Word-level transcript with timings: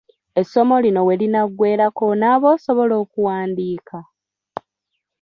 Essomo 0.41 0.75
lino 0.83 1.01
we 1.07 1.13
linaggweerako 1.21 2.01
onooba 2.11 2.47
osobola 2.55 2.93
okuwandiika? 3.03 3.99